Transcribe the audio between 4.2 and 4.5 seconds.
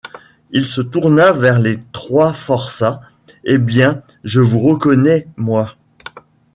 je